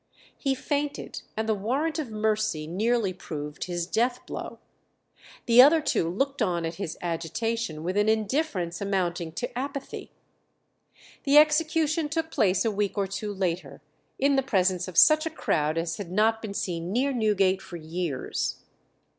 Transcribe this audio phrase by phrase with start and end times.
[0.35, 4.57] He fainted, and the warrant of mercy nearly proved his death blow.
[5.45, 10.11] The other two looked on at his agitation with an indifference amounting to apathy.
[11.21, 13.79] The execution took place a week or two later,
[14.17, 17.77] in the presence of such a crowd as had not been seen near Newgate for
[17.77, 18.55] years.